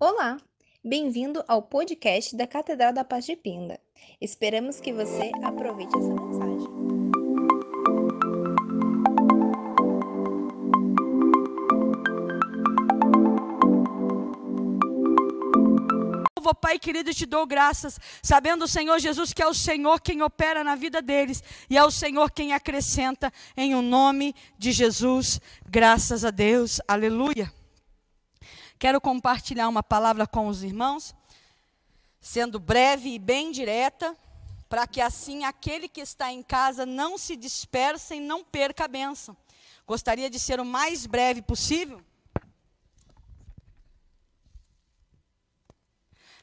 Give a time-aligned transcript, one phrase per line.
[0.00, 0.38] Olá,
[0.84, 3.78] bem-vindo ao podcast da Catedral da Paz de Pinda.
[4.20, 6.68] Esperamos que você aproveite essa mensagem.
[16.42, 20.64] Vou, Pai querido, te dou graças, sabendo, Senhor Jesus, que é o Senhor quem opera
[20.64, 21.40] na vida deles
[21.70, 25.40] e é o Senhor quem acrescenta em o nome de Jesus.
[25.64, 26.80] Graças a Deus.
[26.88, 27.63] Aleluia.
[28.78, 31.14] Quero compartilhar uma palavra com os irmãos,
[32.20, 34.16] sendo breve e bem direta,
[34.68, 38.88] para que assim aquele que está em casa não se disperse e não perca a
[38.88, 39.36] bênção.
[39.86, 42.02] Gostaria de ser o mais breve possível.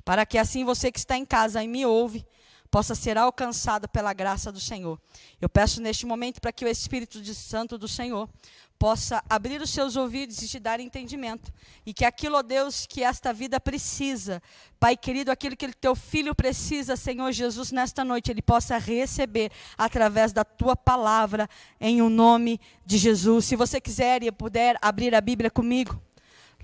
[0.04, 2.26] Para que assim você que está em casa e me ouve,
[2.70, 5.00] possa ser alcançado pela graça do Senhor.
[5.42, 8.30] Eu peço neste momento para que o Espírito Santo do Senhor
[8.82, 11.54] possa abrir os seus ouvidos e te dar entendimento.
[11.86, 14.42] E que aquilo, ó Deus, que esta vida precisa,
[14.80, 20.34] Pai querido, aquilo que teu filho precisa, Senhor Jesus, nesta noite, ele possa receber através
[20.34, 21.48] da tua palavra,
[21.80, 23.46] em o um nome de Jesus.
[23.46, 26.02] Se você quiser e puder abrir a Bíblia comigo,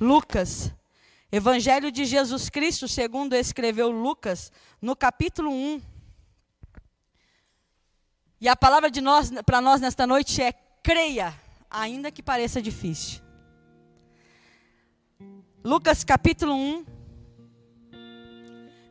[0.02, 0.74] Lucas.
[1.32, 5.82] Evangelho de Jesus Cristo, segundo escreveu Lucas, no capítulo 1.
[8.42, 13.22] E a palavra de nós para nós nesta noite é creia ainda que pareça difícil.
[15.64, 16.86] Lucas capítulo 1,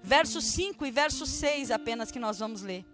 [0.02, 2.84] verso 5 e verso 6 apenas que nós vamos ler.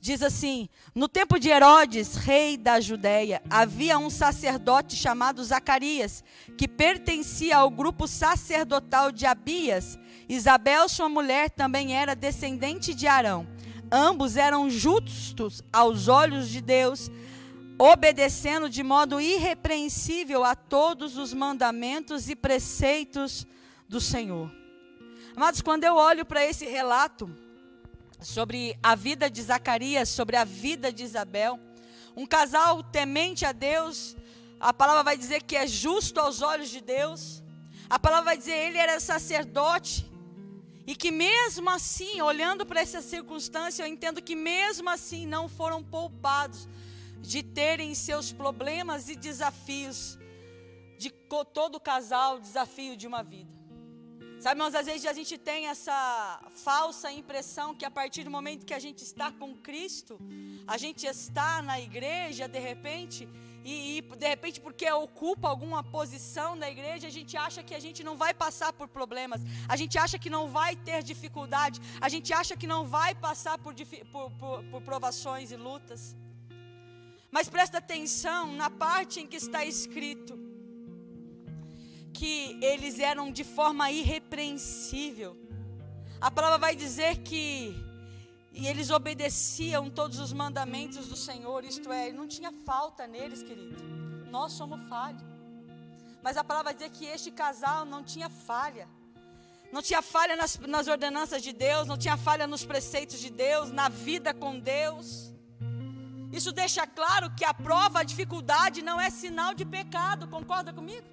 [0.00, 6.24] Diz assim: No tempo de Herodes, rei da Judéia, havia um sacerdote chamado Zacarias,
[6.58, 9.96] que pertencia ao grupo sacerdotal de Abias.
[10.28, 13.46] Isabel, sua mulher, também era descendente de Arão.
[13.92, 17.08] Ambos eram justos aos olhos de Deus
[17.84, 23.44] obedecendo de modo irrepreensível a todos os mandamentos e preceitos
[23.88, 24.48] do Senhor.
[25.34, 27.28] Amados, quando eu olho para esse relato
[28.20, 31.58] sobre a vida de Zacarias, sobre a vida de Isabel,
[32.16, 34.16] um casal temente a Deus,
[34.60, 37.42] a palavra vai dizer que é justo aos olhos de Deus,
[37.90, 40.08] a palavra vai dizer ele era sacerdote,
[40.86, 45.82] e que mesmo assim, olhando para essa circunstância, eu entendo que mesmo assim não foram
[45.82, 46.68] poupados
[47.22, 50.18] de terem seus problemas e desafios,
[50.98, 51.10] de
[51.54, 53.62] todo casal, desafio de uma vida.
[54.40, 58.66] Sabe, mas às vezes a gente tem essa falsa impressão que a partir do momento
[58.66, 60.18] que a gente está com Cristo,
[60.66, 63.28] a gente está na igreja de repente,
[63.64, 67.78] e, e, de repente porque ocupa alguma posição na igreja, a gente acha que a
[67.78, 72.08] gente não vai passar por problemas, a gente acha que não vai ter dificuldade, a
[72.08, 73.72] gente acha que não vai passar por,
[74.10, 76.16] por, por, por provações e lutas.
[77.32, 80.38] Mas presta atenção na parte em que está escrito
[82.12, 85.34] que eles eram de forma irrepreensível.
[86.20, 87.74] A palavra vai dizer que
[88.52, 93.82] e eles obedeciam todos os mandamentos do Senhor, isto é, não tinha falta neles, querido.
[94.30, 95.22] Nós somos falhos.
[96.22, 98.86] Mas a palavra vai dizer que este casal não tinha falha.
[99.72, 103.72] Não tinha falha nas, nas ordenanças de Deus, não tinha falha nos preceitos de Deus,
[103.72, 105.31] na vida com Deus.
[106.32, 111.06] Isso deixa claro que a prova, a dificuldade não é sinal de pecado, concorda comigo?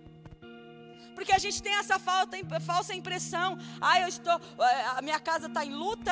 [1.15, 3.57] Porque a gente tem essa falta, falsa impressão.
[3.81, 6.11] Ah, eu estou, eh, a minha casa está em luta,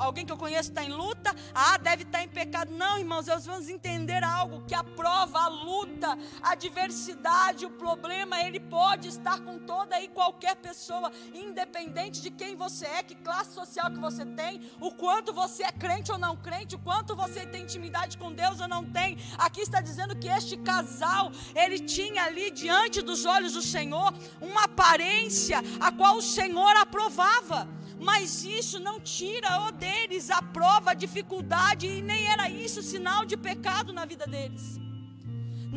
[0.00, 1.34] alguém que eu conheço está em luta.
[1.54, 2.70] Ah, deve estar tá em pecado.
[2.72, 8.40] Não, irmãos, nós vamos entender algo que a prova, a luta, a adversidade, o problema,
[8.40, 13.54] ele pode estar com toda e qualquer pessoa, independente de quem você é, que classe
[13.54, 17.46] social que você tem, o quanto você é crente ou não crente, o quanto você
[17.46, 19.18] tem intimidade com Deus ou não tem.
[19.38, 24.12] Aqui está dizendo que este casal, ele tinha ali diante dos olhos do Senhor
[24.48, 27.68] uma aparência a qual o Senhor aprovava.
[28.08, 33.24] Mas isso não tira o deles a prova, a dificuldade, e nem era isso sinal
[33.24, 34.78] de pecado na vida deles.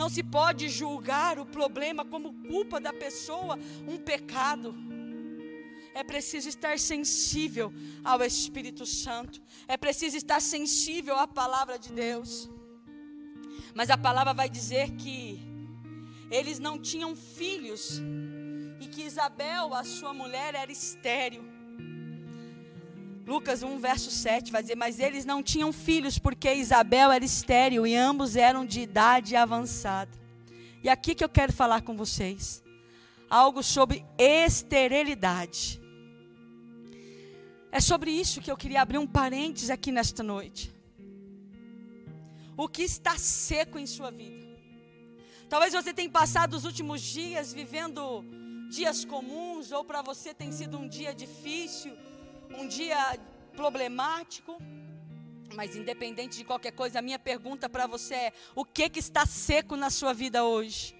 [0.01, 3.57] Não se pode julgar o problema como culpa da pessoa,
[3.87, 4.75] um pecado.
[5.93, 9.41] É preciso estar sensível ao Espírito Santo.
[9.67, 12.47] É preciso estar sensível à palavra de Deus.
[13.73, 15.39] Mas a palavra vai dizer que
[16.29, 18.01] eles não tinham filhos
[18.79, 21.43] e que Isabel, a sua mulher, era estéril.
[23.25, 27.85] Lucas 1, verso 7 vai dizer: Mas eles não tinham filhos, porque Isabel era estéril
[27.85, 30.11] e ambos eram de idade avançada.
[30.83, 32.63] E aqui que eu quero falar com vocês
[33.29, 35.81] algo sobre esterilidade.
[37.71, 40.73] É sobre isso que eu queria abrir um parênteses aqui nesta noite.
[42.55, 44.47] O que está seco em sua vida?
[45.49, 48.25] Talvez você tenha passado os últimos dias vivendo
[48.69, 51.95] dias comuns ou para você tem sido um dia difícil,
[52.57, 53.17] um dia
[53.55, 54.57] problemático.
[55.55, 59.25] Mas independente de qualquer coisa, a minha pergunta para você é: o que que está
[59.25, 60.96] seco na sua vida hoje?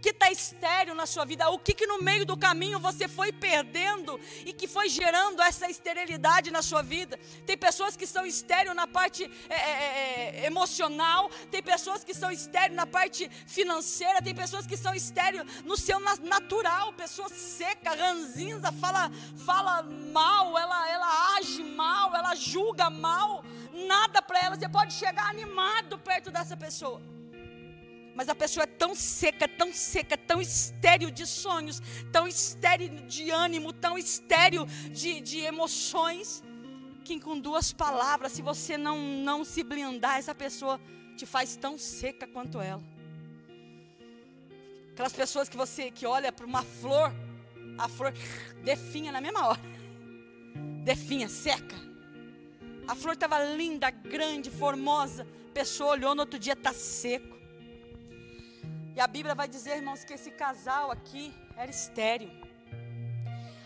[0.00, 3.32] Que está estéreo na sua vida, o que, que no meio do caminho você foi
[3.32, 7.18] perdendo e que foi gerando essa esterilidade na sua vida.
[7.46, 12.30] Tem pessoas que são estéreo na parte é, é, é, emocional, tem pessoas que são
[12.30, 18.72] estéreo na parte financeira, tem pessoas que são estéreo no seu natural, pessoa seca, ranzinza,
[18.72, 19.10] fala,
[19.44, 23.44] fala mal, ela, ela age mal, ela julga mal,
[23.86, 27.19] nada para ela, você pode chegar animado perto dessa pessoa.
[28.20, 31.80] Mas a pessoa é tão seca, tão seca, tão estéril de sonhos,
[32.12, 36.44] tão estéril de ânimo, tão estéril de, de emoções,
[37.02, 40.78] que com duas palavras, se você não, não se blindar, essa pessoa
[41.16, 42.82] te faz tão seca quanto ela.
[44.92, 47.10] Aquelas pessoas que você que olha para uma flor,
[47.78, 48.12] a flor
[48.62, 49.60] definha na mesma hora.
[50.84, 51.76] Definha, seca.
[52.86, 55.26] A flor estava linda, grande, formosa.
[55.48, 57.39] A pessoa olhou no outro dia, está seco.
[58.94, 62.30] E a Bíblia vai dizer, irmãos, que esse casal aqui era estéreo.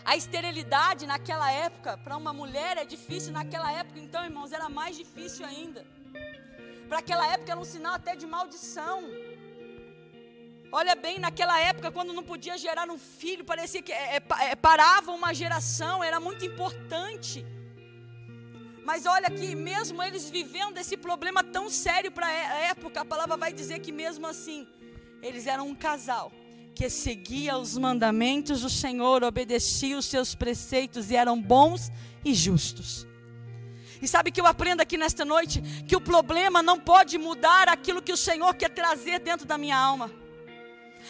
[0.03, 4.95] A esterilidade naquela época, para uma mulher é difícil, naquela época, então, irmãos, era mais
[4.95, 5.83] difícil ainda.
[6.87, 9.01] Para aquela época era um sinal até de maldição.
[10.71, 14.55] Olha bem, naquela época, quando não podia gerar um filho, parecia que é, é, é
[14.55, 17.43] parava uma geração, era muito importante.
[18.83, 23.35] Mas olha que, mesmo eles vivendo esse problema tão sério para a época, a palavra
[23.35, 24.67] vai dizer que mesmo assim,
[25.25, 26.31] eles eram um casal
[26.75, 31.91] que seguia os mandamentos do Senhor, obedecia os seus preceitos e eram bons
[32.23, 33.07] e justos.
[34.01, 38.01] E sabe que eu aprendo aqui nesta noite que o problema não pode mudar aquilo
[38.01, 40.11] que o Senhor quer trazer dentro da minha alma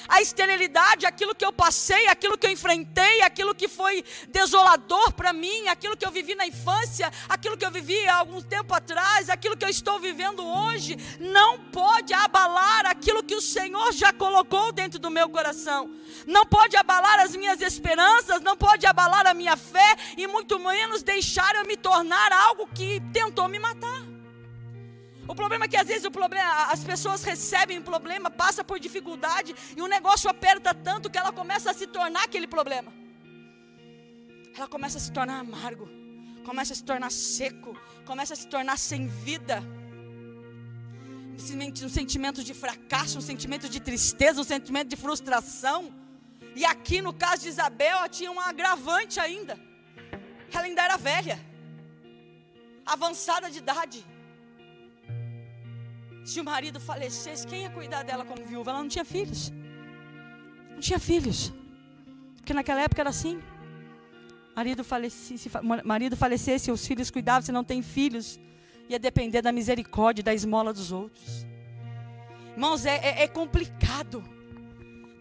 [0.08, 5.34] a esterilidade, aquilo que eu passei, aquilo que eu enfrentei, aquilo que foi desolador para
[5.34, 9.30] mim, aquilo que eu vivi na infância, aquilo que eu vivi há algum tempo atrás,
[9.30, 14.72] aquilo que eu estou vivendo hoje, não pode abalar aquilo que o Senhor já colocou
[14.72, 15.90] dentro do meu coração.
[16.26, 21.04] Não pode abalar as minhas esperanças, não pode abalar a minha fé e muito menos
[21.04, 24.05] deixar eu me tornar algo que tentou me matar.
[25.28, 28.80] O problema é que às vezes o problema, as pessoas recebem um problema, passa por
[28.80, 32.94] dificuldade e o negócio aperta tanto que ela começa a se tornar aquele problema.
[34.56, 35.90] Ela começa a se tornar amargo,
[36.46, 37.76] começa a se tornar seco,
[38.06, 39.64] começa a se tornar sem vida.
[41.84, 45.94] Um sentimento de fracasso, um sentimento de tristeza, um sentimento de frustração.
[46.56, 49.60] E aqui no caso de Isabel, ela tinha um agravante ainda.
[50.54, 51.38] Ela ainda era velha,
[52.86, 54.15] avançada de idade.
[56.26, 58.72] Se o marido falecesse, quem ia cuidar dela como viúva?
[58.72, 59.54] Ela não tinha filhos.
[60.72, 61.54] Não tinha filhos.
[62.38, 63.40] Porque naquela época era assim.
[64.56, 65.52] Marido falecesse,
[65.84, 68.40] marido falecesse, os filhos cuidavam, se não tem filhos,
[68.90, 71.46] ia depender da misericórdia, da esmola dos outros.
[72.54, 74.24] Irmãos, é, é, é complicado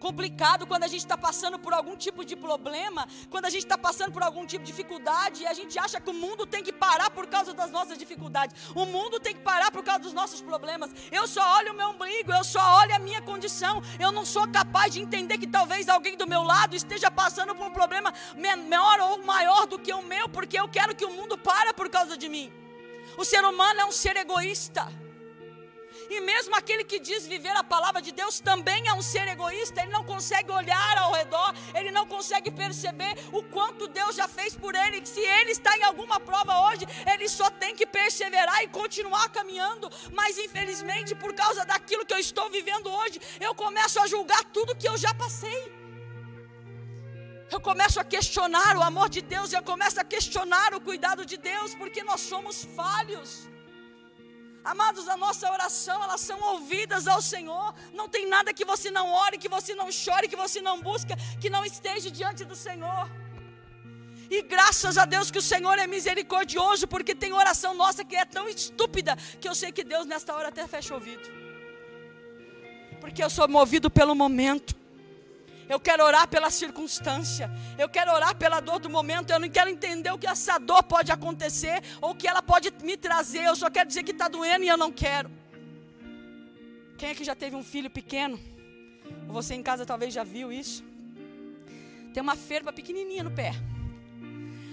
[0.05, 3.75] complicado quando a gente está passando por algum tipo de problema, quando a gente está
[3.75, 6.71] passando por algum tipo de dificuldade e a gente acha que o mundo tem que
[6.71, 10.41] parar por causa das nossas dificuldades, o mundo tem que parar por causa dos nossos
[10.43, 10.91] problemas.
[11.11, 14.47] Eu só olho o meu umbigo, eu só olho a minha condição, eu não sou
[14.47, 18.99] capaz de entender que talvez alguém do meu lado esteja passando por um problema menor
[18.99, 22.15] ou maior do que o meu, porque eu quero que o mundo pare por causa
[22.15, 22.53] de mim.
[23.17, 24.87] O ser humano é um ser egoísta.
[26.09, 29.81] E mesmo aquele que diz viver a palavra de Deus também é um ser egoísta,
[29.81, 34.55] ele não consegue olhar ao redor, ele não consegue perceber o quanto Deus já fez
[34.55, 35.05] por ele.
[35.05, 39.89] Se ele está em alguma prova hoje, ele só tem que perseverar e continuar caminhando.
[40.13, 44.75] Mas infelizmente, por causa daquilo que eu estou vivendo hoje, eu começo a julgar tudo
[44.75, 45.73] que eu já passei.
[47.51, 51.37] Eu começo a questionar o amor de Deus, eu começo a questionar o cuidado de
[51.37, 53.47] Deus, porque nós somos falhos.
[54.73, 57.73] Amados, a nossa oração, elas são ouvidas ao Senhor.
[57.93, 61.15] Não tem nada que você não ore, que você não chore, que você não busca,
[61.39, 63.07] que não esteja diante do Senhor.
[64.29, 68.25] E graças a Deus que o Senhor é misericordioso, porque tem oração nossa que é
[68.25, 71.29] tão estúpida, que eu sei que Deus nesta hora até fecha o ouvido.
[72.99, 74.75] Porque eu sou movido pelo momento.
[75.67, 77.49] Eu quero orar pela circunstância.
[77.77, 79.31] Eu quero orar pela dor do momento.
[79.31, 82.71] Eu não quero entender o que essa dor pode acontecer ou o que ela pode
[82.83, 83.45] me trazer.
[83.45, 85.29] Eu só quero dizer que está doendo e eu não quero.
[86.97, 88.39] Quem é que já teve um filho pequeno?
[89.27, 90.83] Você em casa talvez já viu isso.
[92.13, 93.53] Tem uma ferva pequenininha no pé.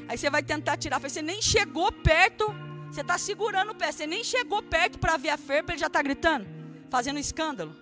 [0.08, 0.99] Aí você vai tentar tirar.
[1.00, 2.54] Você nem chegou perto.
[2.90, 3.90] Você está segurando o pé.
[3.90, 5.72] Você nem chegou perto para ver a ferva.
[5.72, 6.46] Ele já está gritando,
[6.90, 7.82] fazendo escândalo.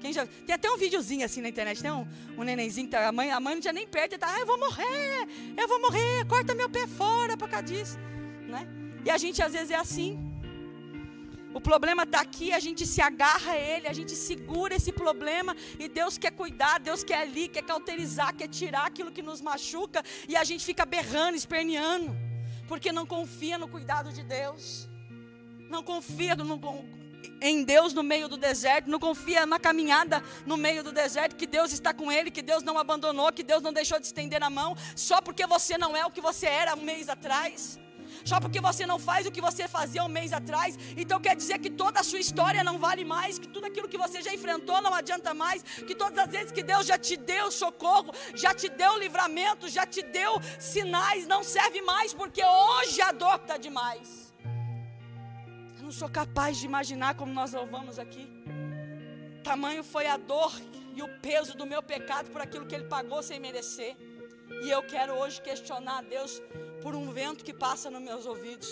[0.00, 3.12] Quem já, tem até um videozinho assim na internet, tem um, um nenenzinho, tá, a,
[3.12, 5.80] mãe, a mãe não tinha nem perto, e tá, ah, eu vou morrer, eu vou
[5.80, 7.98] morrer, corta meu pé fora por causa disso.
[8.46, 8.66] Né?
[9.04, 10.18] E a gente às vezes é assim.
[11.54, 15.56] O problema está aqui, a gente se agarra a ele, a gente segura esse problema
[15.78, 20.02] e Deus quer cuidar, Deus quer ali, quer cauterizar, quer tirar aquilo que nos machuca
[20.28, 22.14] e a gente fica berrando, esperneando,
[22.68, 24.86] porque não confia no cuidado de Deus,
[25.70, 26.58] não confia no,
[27.40, 31.46] em Deus no meio do deserto, não confia na caminhada no meio do deserto, que
[31.46, 34.50] Deus está com ele, que Deus não abandonou, que Deus não deixou de estender a
[34.50, 37.78] mão, só porque você não é o que você era um mês atrás
[38.24, 41.58] só porque você não faz o que você fazia um mês atrás, então quer dizer
[41.58, 44.82] que toda a sua história não vale mais, que tudo aquilo que você já enfrentou
[44.82, 48.68] não adianta mais, que todas as vezes que Deus já te deu socorro, já te
[48.68, 54.25] deu livramento, já te deu sinais, não serve mais, porque hoje a dor está demais.
[55.86, 58.28] Não sou capaz de imaginar como nós louvamos aqui.
[59.44, 60.52] Tamanho foi a dor
[60.96, 63.96] e o peso do meu pecado por aquilo que Ele pagou sem merecer.
[64.64, 66.42] E eu quero hoje questionar a Deus
[66.82, 68.68] por um vento que passa nos meus ouvidos,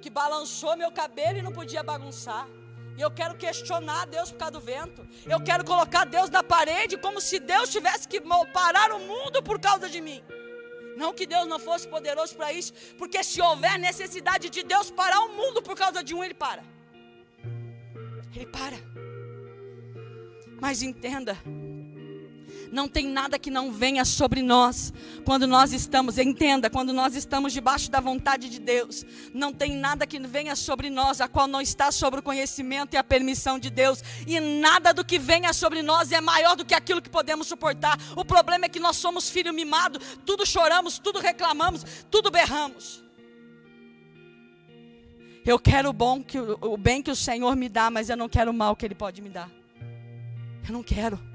[0.00, 2.48] que balançou meu cabelo e não podia bagunçar.
[2.96, 5.06] E eu quero questionar Deus por causa do vento.
[5.26, 8.22] Eu quero colocar Deus na parede como se Deus tivesse que
[8.54, 10.24] parar o mundo por causa de mim.
[11.00, 15.20] Não que Deus não fosse poderoso para isso, porque se houver necessidade de Deus parar
[15.26, 16.62] o mundo por causa de um, Ele para.
[18.34, 18.76] Ele para.
[20.60, 21.38] Mas entenda,
[22.70, 24.92] não tem nada que não venha sobre nós
[25.24, 29.04] quando nós estamos, entenda, quando nós estamos debaixo da vontade de Deus.
[29.32, 32.96] Não tem nada que venha sobre nós a qual não está sobre o conhecimento e
[32.96, 34.02] a permissão de Deus.
[34.26, 37.98] E nada do que venha sobre nós é maior do que aquilo que podemos suportar.
[38.16, 43.02] O problema é que nós somos filho mimado, tudo choramos, tudo reclamamos, tudo berramos.
[45.44, 48.28] Eu quero o bom que o bem que o Senhor me dá, mas eu não
[48.28, 49.50] quero o mal que ele pode me dar.
[50.66, 51.27] Eu não quero.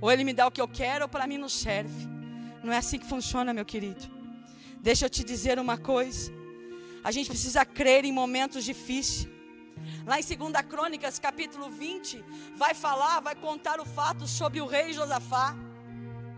[0.00, 2.08] Ou ele me dá o que eu quero, ou para mim não serve.
[2.62, 4.02] Não é assim que funciona, meu querido.
[4.80, 6.32] Deixa eu te dizer uma coisa.
[7.02, 9.28] A gente precisa crer em momentos difíceis.
[10.06, 12.24] Lá em 2 Crônicas, capítulo 20,
[12.56, 15.56] vai falar, vai contar o fato sobre o rei Josafá.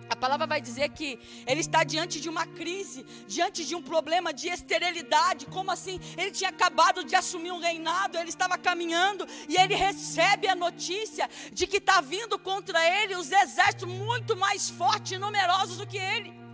[0.08, 4.32] A palavra vai dizer que ele está diante de uma crise, diante de um problema
[4.32, 5.46] de esterilidade.
[5.46, 6.00] Como assim?
[6.16, 11.28] Ele tinha acabado de assumir um reinado, ele estava caminhando e ele recebe a notícia
[11.52, 15.98] de que está vindo contra ele os exércitos muito mais fortes e numerosos do que
[15.98, 16.45] ele.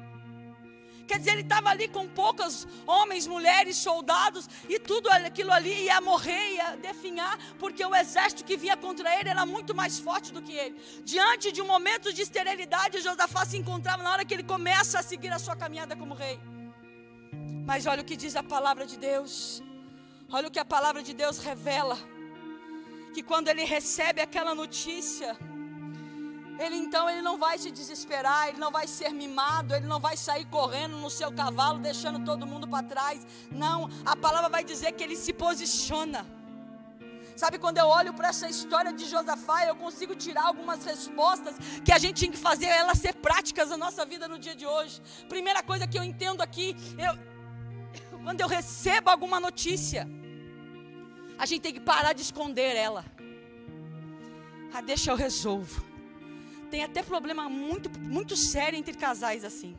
[1.07, 6.01] Quer dizer, ele estava ali com poucos homens, mulheres, soldados, e tudo aquilo ali ia
[6.01, 10.41] morrer, ia definhar, porque o exército que vinha contra ele era muito mais forte do
[10.41, 10.77] que ele.
[11.05, 15.03] Diante de um momento de esterilidade, Josafá se encontrava na hora que ele começa a
[15.03, 16.41] seguir a sua caminhada como rei.
[17.65, 19.63] Mas olha o que diz a palavra de Deus.
[20.31, 21.99] Olha o que a palavra de Deus revela.
[23.15, 25.37] Que quando ele recebe aquela notícia,
[26.59, 30.17] ele então ele não vai se desesperar, ele não vai ser mimado, ele não vai
[30.17, 33.27] sair correndo no seu cavalo, deixando todo mundo para trás.
[33.51, 36.27] Não, a palavra vai dizer que ele se posiciona.
[37.35, 41.91] Sabe, quando eu olho para essa história de Josafá, eu consigo tirar algumas respostas que
[41.91, 45.01] a gente tinha que fazer elas ser práticas na nossa vida no dia de hoje.
[45.29, 47.19] Primeira coisa que eu entendo aqui, eu,
[48.23, 50.07] quando eu recebo alguma notícia,
[51.39, 53.05] a gente tem que parar de esconder ela.
[54.75, 55.92] Ah, deixa eu resolvo
[56.73, 59.77] tem até problema muito, muito sério entre casais assim.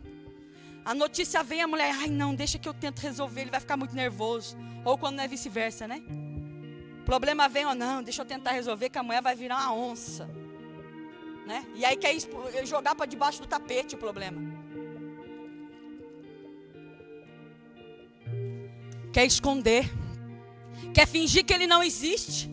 [0.85, 3.75] A notícia vem, a mulher, ai não, deixa que eu tento resolver, ele vai ficar
[3.75, 4.55] muito nervoso.
[4.85, 6.03] Ou quando não é vice-versa, né?
[7.03, 10.29] Problema vem ou não, deixa eu tentar resolver, que a mulher vai virar uma onça.
[11.47, 11.65] Né?
[11.73, 12.15] E aí quer
[12.63, 14.39] jogar para debaixo do tapete o problema.
[19.11, 19.91] Quer esconder.
[20.93, 22.51] Quer fingir que ele não existe.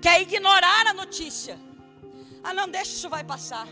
[0.00, 1.58] Quer ignorar a notícia.
[2.42, 3.66] Ah, não, deixa, isso vai passar.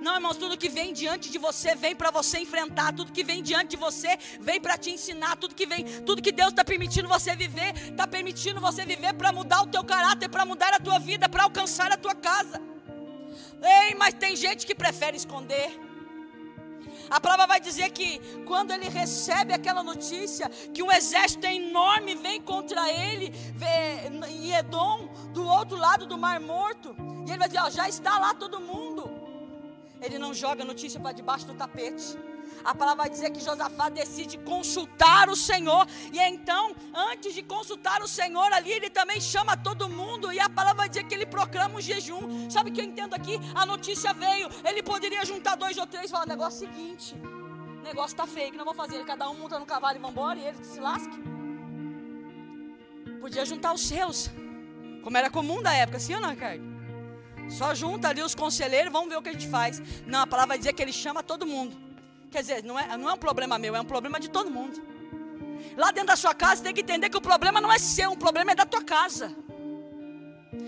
[0.00, 3.42] Não, irmãos, tudo que vem diante de você vem para você enfrentar, tudo que vem
[3.42, 7.08] diante de você vem para te ensinar, tudo que vem, tudo que Deus está permitindo
[7.08, 10.98] você viver, está permitindo você viver para mudar o teu caráter, para mudar a tua
[10.98, 12.60] vida, para alcançar a tua casa.
[13.62, 15.86] Ei, mas tem gente que prefere esconder.
[17.08, 22.40] A palavra vai dizer que quando ele recebe aquela notícia que um exército enorme vem
[22.40, 23.32] contra ele
[24.28, 28.18] em Edom, do outro lado do Mar Morto, e ele vai dizer: ó, já está
[28.24, 29.02] lá todo mundo.
[30.00, 32.08] Ele não joga notícia para debaixo do tapete.
[32.64, 35.86] A palavra vai dizer que Josafá decide consultar o Senhor.
[36.12, 36.74] E então,
[37.10, 40.32] antes de consultar o Senhor ali, ele também chama todo mundo.
[40.32, 42.50] E a palavra vai dizer que ele proclama um jejum.
[42.50, 43.38] Sabe o que eu entendo aqui?
[43.54, 44.48] A notícia veio.
[44.64, 47.14] Ele poderia juntar dois ou três e falar: negócio seguinte.
[47.80, 48.48] O negócio está feio.
[48.48, 49.04] O que nós vamos fazer?
[49.04, 50.38] Cada um monta no cavalo e vão embora.
[50.38, 51.18] E ele se lasque.
[53.20, 54.30] Podia juntar os seus.
[55.06, 56.64] Como era comum da época, sim ou não, Ricardo?
[57.48, 59.80] Só junta ali os conselheiros, vamos ver o que a gente faz.
[60.04, 61.76] Não, a palavra dizer que ele chama todo mundo.
[62.28, 64.82] Quer dizer, não é, não é um problema meu, é um problema de todo mundo.
[65.76, 68.16] Lá dentro da sua casa, tem que entender que o problema não é seu, o
[68.16, 69.32] problema é da tua casa.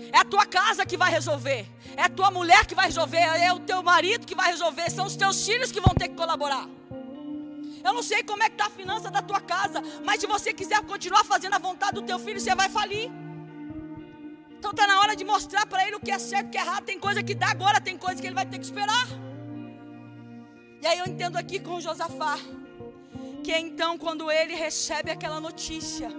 [0.09, 1.67] É a tua casa que vai resolver.
[1.97, 3.17] É a tua mulher que vai resolver.
[3.17, 4.89] É o teu marido que vai resolver.
[4.89, 6.65] São os teus filhos que vão ter que colaborar.
[7.83, 10.53] Eu não sei como é que está a finança da tua casa, mas se você
[10.53, 13.11] quiser continuar fazendo a vontade do teu filho, você vai falir.
[14.59, 16.61] Então está na hora de mostrar para ele o que é certo o que é
[16.61, 16.83] errado.
[16.83, 19.07] Tem coisa que dá agora, tem coisa que ele vai ter que esperar.
[20.81, 22.37] E aí eu entendo aqui com Josafá,
[23.43, 26.09] que então quando ele recebe aquela notícia,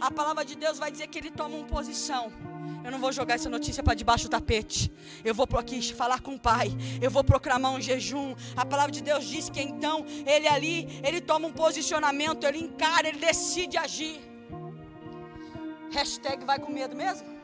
[0.00, 2.32] a palavra de Deus vai dizer que ele toma uma posição.
[2.84, 4.92] Eu não vou jogar essa notícia para debaixo do tapete.
[5.24, 6.68] Eu vou aqui falar com o pai.
[7.00, 8.34] Eu vou proclamar um jejum.
[8.56, 13.08] A palavra de Deus diz que então ele ali, ele toma um posicionamento, ele encara,
[13.08, 14.20] ele decide agir.
[15.92, 17.35] Hashtag vai com medo mesmo?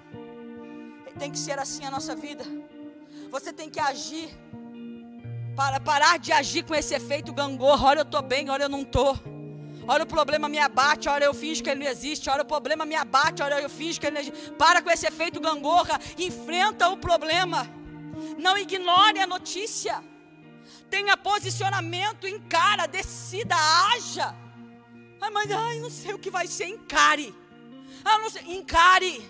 [1.19, 2.45] Tem que ser assim a nossa vida.
[3.31, 4.29] Você tem que agir.
[5.55, 7.89] Para parar de agir com esse efeito gangorra.
[7.89, 9.19] Olha, eu estou bem, olha, eu não estou.
[9.87, 12.31] Olha o problema me abate, olha eu finjo que ele não existe.
[12.31, 14.53] Olha o problema me abate, olha eu finjo que ele não existe.
[14.53, 17.69] Para com esse efeito gangorra, enfrenta o problema.
[18.39, 20.03] Não ignore a notícia.
[20.89, 24.35] Tenha posicionamento, encara, decida, haja.
[25.21, 27.35] Ai, mas ai, não sei o que vai ser, encare.
[28.05, 29.29] Ah, não sei, encare.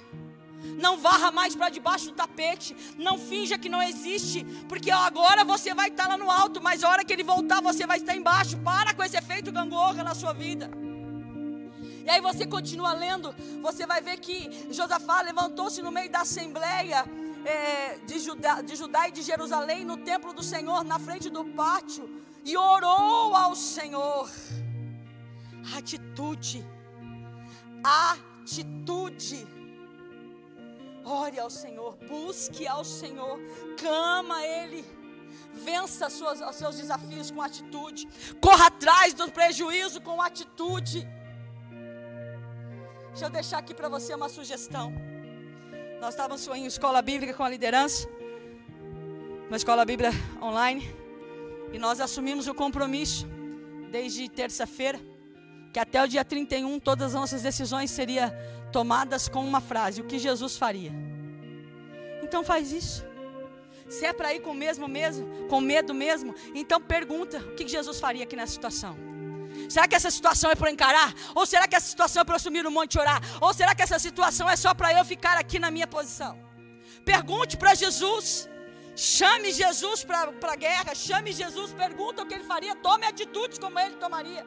[0.79, 2.77] Não varra mais para debaixo do tapete.
[2.99, 4.45] Não finja que não existe.
[4.69, 7.87] Porque agora você vai estar lá no alto, mas a hora que ele voltar, você
[7.87, 8.59] vai estar embaixo.
[8.59, 10.71] Para com esse efeito gangorra na sua vida.
[12.05, 17.05] E aí você continua lendo, você vai ver que Josafá levantou-se no meio da assembleia
[17.45, 21.45] é, de, Judá, de Judá e de Jerusalém, no templo do Senhor, na frente do
[21.45, 22.11] pátio,
[22.45, 24.29] e orou ao Senhor.
[25.77, 26.67] Atitude,
[27.85, 29.47] atitude.
[31.05, 33.39] Ore ao Senhor, busque ao Senhor,
[33.79, 34.85] clama Ele,
[35.53, 38.09] vença suas, os seus desafios com atitude,
[38.41, 41.09] corra atrás do prejuízo com atitude.
[43.09, 44.93] Deixa eu deixar aqui para você uma sugestão.
[46.01, 48.09] Nós estávamos em escola bíblica com a liderança,
[49.49, 50.89] uma escola bíblica online,
[51.73, 53.27] e nós assumimos o compromisso
[53.91, 54.99] desde terça-feira
[55.73, 58.31] que até o dia 31 todas as nossas decisões seriam
[58.73, 60.93] tomadas com uma frase: o que Jesus faria.
[62.23, 63.05] Então faz isso.
[63.89, 68.01] Se é para ir com mesmo mesmo, com medo mesmo, então pergunta o que Jesus
[68.01, 68.95] faria aqui nessa situação.
[69.69, 71.15] Será que essa situação é para encarar?
[71.35, 73.21] Ou será que essa situação é para eu sumir no monte e orar?
[73.41, 76.39] Ou será que essa situação é só para eu ficar aqui na minha posição?
[77.05, 78.49] Pergunte para Jesus.
[78.95, 80.95] Chame Jesus para a guerra.
[80.95, 82.75] Chame Jesus, pergunta o que ele faria.
[82.77, 84.47] Tome atitudes como ele tomaria.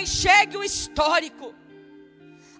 [0.00, 1.54] Enxergue o histórico.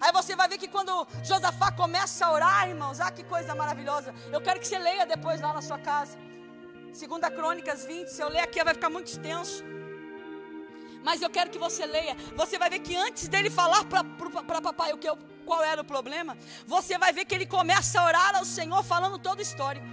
[0.01, 4.13] Aí você vai ver que quando Josafá começa a orar, irmãos, ah, que coisa maravilhosa.
[4.31, 6.17] Eu quero que você leia depois lá na sua casa.
[6.91, 9.63] Segunda Crônicas 20, se eu ler aqui vai ficar muito extenso.
[11.03, 12.15] Mas eu quero que você leia.
[12.35, 15.07] Você vai ver que antes dele falar para papai o que,
[15.45, 16.35] qual era o problema,
[16.65, 19.85] você vai ver que ele começa a orar ao Senhor falando todo o histórico.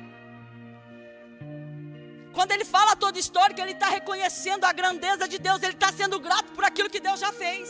[2.33, 5.93] Quando ele fala todo o histórico, ele está reconhecendo a grandeza de Deus, ele está
[5.93, 7.69] sendo grato por aquilo que Deus já fez.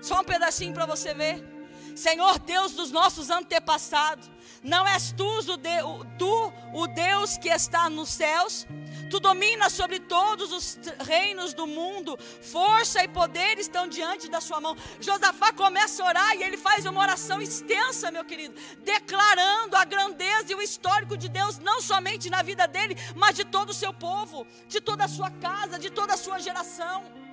[0.00, 1.58] Só um pedacinho para você ver.
[1.98, 4.30] Senhor Deus dos nossos antepassados,
[4.62, 8.66] não és tu o, de, o, tu o Deus que está nos céus?
[9.10, 14.60] Tu dominas sobre todos os reinos do mundo, força e poder estão diante da sua
[14.60, 14.76] mão.
[15.00, 20.52] Josafá começa a orar e ele faz uma oração extensa, meu querido, declarando a grandeza
[20.52, 23.92] e o histórico de Deus, não somente na vida dele, mas de todo o seu
[23.92, 27.27] povo, de toda a sua casa, de toda a sua geração.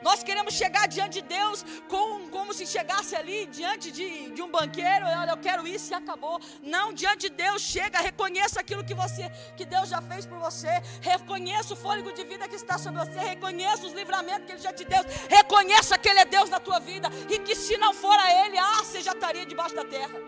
[0.00, 4.50] Nós queremos chegar diante de Deus com, como se chegasse ali diante de, de um
[4.50, 6.40] banqueiro, olha, eu quero isso e acabou.
[6.62, 10.82] Não, diante de Deus, chega, reconheça aquilo que você, que Deus já fez por você,
[11.00, 14.72] reconheça o fôlego de vida que está sobre você, reconheça os livramentos que Ele já
[14.72, 18.18] te deu, reconheça que Ele é Deus na tua vida, e que se não for
[18.18, 20.18] a Ele, ah, você já estaria debaixo da terra.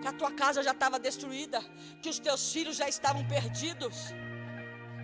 [0.00, 1.62] Que a tua casa já estava destruída,
[2.00, 4.12] que os teus filhos já estavam perdidos.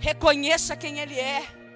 [0.01, 1.68] Reconheça quem Ele é.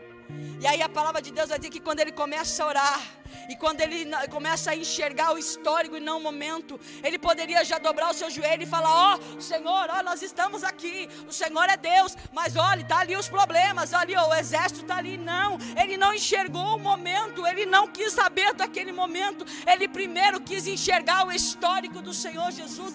[0.61, 3.01] E aí a palavra de Deus vai dizer que quando ele começa a orar,
[3.49, 7.79] e quando ele começa a enxergar o histórico e não o momento, ele poderia já
[7.79, 11.69] dobrar o seu joelho e falar: Ó, oh, Senhor, ó, nós estamos aqui, o Senhor
[11.69, 15.17] é Deus, mas olha, está ali os problemas, ali ó, o exército está ali.
[15.17, 20.67] Não, ele não enxergou o momento, ele não quis saber daquele momento, ele primeiro quis
[20.67, 22.95] enxergar o histórico do Senhor Jesus,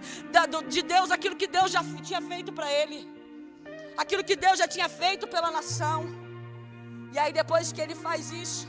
[0.67, 3.07] de Deus, aquilo que Deus já tinha feito para ele,
[3.97, 6.26] aquilo que Deus já tinha feito pela nação.
[7.13, 8.67] E aí depois que ele faz isso,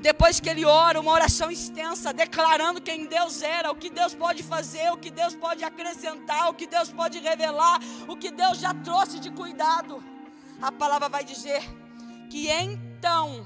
[0.00, 4.44] Depois que ele ora, uma oração extensa, declarando quem Deus era, o que Deus pode
[4.44, 8.72] fazer, o que Deus pode acrescentar, o que Deus pode revelar, o que Deus já
[8.72, 10.02] trouxe de cuidado.
[10.62, 11.62] A palavra vai dizer
[12.30, 13.44] que então,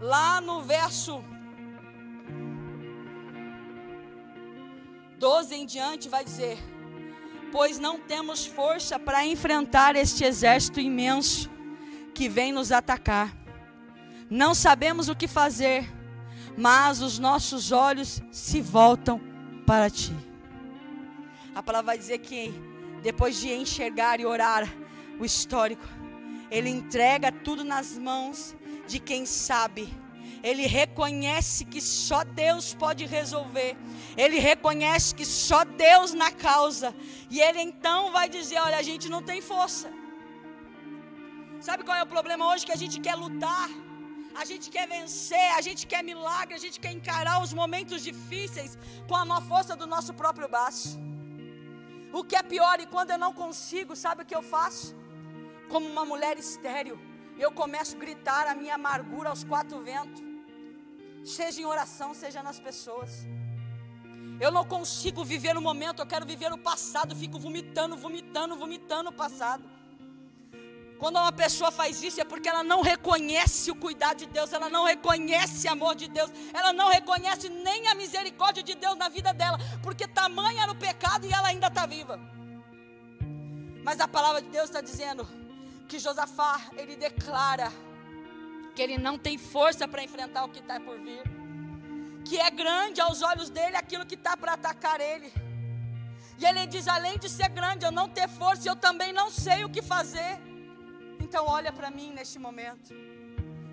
[0.00, 1.24] lá no verso
[5.18, 6.58] 12 em diante, vai dizer:
[7.50, 11.55] Pois não temos força para enfrentar este exército imenso
[12.16, 13.28] que vem nos atacar
[14.28, 15.88] não sabemos o que fazer,
[16.56, 19.20] mas os nossos olhos se voltam
[19.64, 20.12] para ti.
[21.54, 22.52] A palavra vai dizer que
[23.02, 24.68] depois de enxergar e orar
[25.20, 25.86] o histórico,
[26.50, 28.56] ele entrega tudo nas mãos
[28.88, 29.88] de quem sabe.
[30.42, 33.76] Ele reconhece que só Deus pode resolver.
[34.16, 36.94] Ele reconhece que só Deus na causa.
[37.30, 39.90] E ele então vai dizer: Olha, a gente não tem força.
[41.60, 42.66] Sabe qual é o problema hoje?
[42.66, 43.68] Que a gente quer lutar
[44.40, 48.76] a gente quer vencer, a gente quer milagre, a gente quer encarar os momentos difíceis
[49.08, 50.98] com a força do nosso próprio braço.
[52.12, 54.94] O que é pior, e quando eu não consigo, sabe o que eu faço?
[55.70, 56.98] Como uma mulher estéril,
[57.38, 60.22] eu começo a gritar a minha amargura aos quatro ventos,
[61.24, 63.26] seja em oração, seja nas pessoas.
[64.38, 69.08] Eu não consigo viver o momento, eu quero viver o passado, fico vomitando, vomitando, vomitando
[69.08, 69.64] o passado.
[70.98, 74.68] Quando uma pessoa faz isso é porque ela não reconhece o cuidado de Deus, ela
[74.68, 79.08] não reconhece o amor de Deus, ela não reconhece nem a misericórdia de Deus na
[79.08, 82.18] vida dela, porque tamanho era o pecado e ela ainda está viva.
[83.84, 85.28] Mas a palavra de Deus está dizendo
[85.86, 87.70] que Josafá, ele declara
[88.74, 91.22] que ele não tem força para enfrentar o que está por vir,
[92.24, 95.32] que é grande aos olhos dele aquilo que está para atacar ele.
[96.38, 99.64] E ele diz: além de ser grande, eu não ter força, eu também não sei
[99.64, 100.38] o que fazer.
[101.26, 102.94] Então olha para mim neste momento.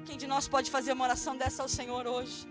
[0.07, 2.47] Quem de nós pode fazer uma oração dessa ao Senhor hoje?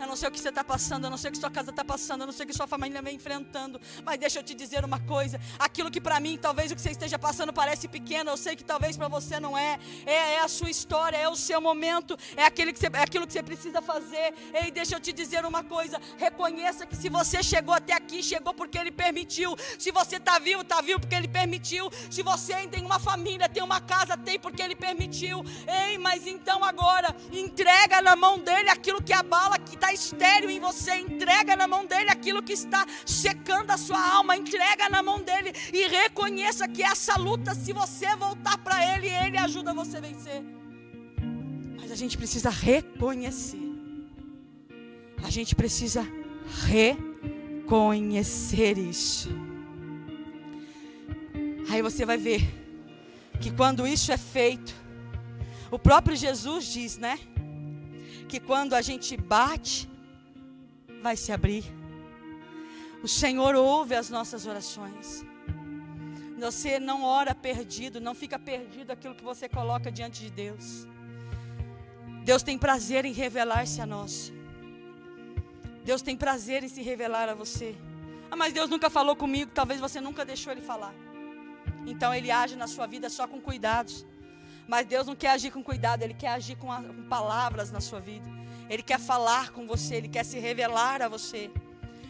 [0.00, 1.68] Eu não sei o que você está passando, eu não sei o que sua casa
[1.68, 3.78] está passando, eu não sei o que sua família vem enfrentando.
[4.02, 6.90] Mas deixa eu te dizer uma coisa: aquilo que para mim, talvez o que você
[6.90, 9.78] esteja passando parece pequeno, eu sei que talvez para você não é.
[10.06, 10.34] é.
[10.36, 10.40] é.
[10.40, 13.42] a sua história, é o seu momento, é, aquele que você, é aquilo que você
[13.42, 14.32] precisa fazer.
[14.54, 18.54] Ei, deixa eu te dizer uma coisa: reconheça que se você chegou até aqui, chegou
[18.54, 19.54] porque Ele permitiu.
[19.78, 21.90] Se você está vivo, está vivo porque Ele permitiu.
[22.10, 25.44] Se você tem uma família, tem uma casa, tem porque Ele permitiu.
[25.66, 30.60] Ei, mas então agora, entrega na mão dele aquilo que abala, que está estéreo em
[30.60, 35.22] você, entrega na mão dele aquilo que está secando a sua alma, entrega na mão
[35.22, 40.00] dele e reconheça que essa luta, se você voltar para ele, ele ajuda você a
[40.00, 40.42] vencer.
[41.80, 43.58] Mas a gente precisa reconhecer.
[45.22, 46.06] A gente precisa
[46.66, 49.30] reconhecer isso.
[51.70, 52.42] Aí você vai ver
[53.40, 54.74] que quando isso é feito,
[55.70, 57.18] o próprio Jesus diz, né?
[58.30, 59.90] Que quando a gente bate,
[61.02, 61.64] vai se abrir.
[63.02, 65.24] O Senhor ouve as nossas orações.
[66.38, 70.86] Você não ora perdido, não fica perdido aquilo que você coloca diante de Deus.
[72.24, 74.32] Deus tem prazer em revelar-se a nós.
[75.84, 77.74] Deus tem prazer em se revelar a você.
[78.30, 80.94] Ah, mas Deus nunca falou comigo, talvez você nunca deixou Ele falar.
[81.84, 84.06] Então Ele age na sua vida só com cuidados.
[84.70, 87.80] Mas Deus não quer agir com cuidado, Ele quer agir com, a, com palavras na
[87.80, 88.24] sua vida.
[88.68, 91.50] Ele quer falar com você, Ele quer se revelar a você.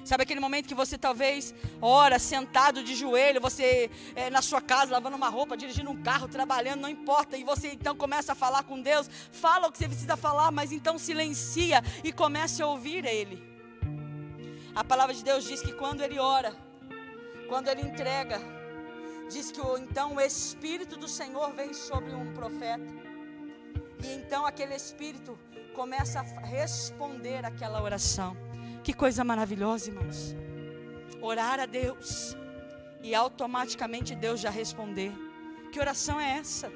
[0.05, 4.93] Sabe aquele momento que você talvez ora sentado de joelho, você é, na sua casa
[4.93, 8.63] lavando uma roupa, dirigindo um carro, trabalhando, não importa, e você então começa a falar
[8.65, 13.07] com Deus, fala o que você precisa falar, mas então silencia e comece a ouvir
[13.07, 13.43] Ele.
[14.75, 16.55] A palavra de Deus diz que quando Ele ora,
[17.49, 18.60] quando Ele entrega,
[19.31, 22.93] diz que então o Espírito do Senhor vem sobre um profeta.
[24.05, 25.39] E então aquele Espírito
[25.75, 28.37] começa a responder aquela oração.
[28.83, 30.35] Que coisa maravilhosa, irmãos.
[31.23, 32.37] Orar a Deus
[33.03, 35.13] e automaticamente Deus já responder.
[35.73, 36.71] Que oração é essa?